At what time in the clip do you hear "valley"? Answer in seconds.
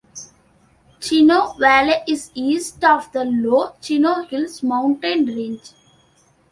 1.59-1.93